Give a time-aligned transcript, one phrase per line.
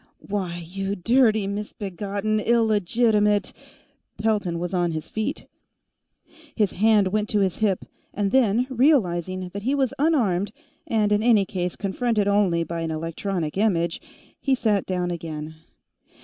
[0.27, 3.53] "Why, you dirty misbegotten illegitimate!"
[4.17, 5.45] Pelton was on his feet.
[6.55, 10.51] His hand went to his hip, and then, realizing that he was unarmed
[10.87, 14.01] and, in any case, confronted only by an electronic image,
[14.39, 15.57] he sat down again.